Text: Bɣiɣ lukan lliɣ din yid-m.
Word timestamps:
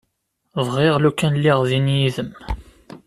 Bɣiɣ 0.67 0.95
lukan 1.03 1.35
lliɣ 1.37 1.59
din 1.69 1.87
yid-m. 1.97 2.29